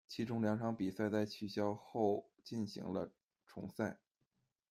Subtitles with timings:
[0.07, 3.11] 其中两场比赛在取消后进行了
[3.45, 3.99] 重赛。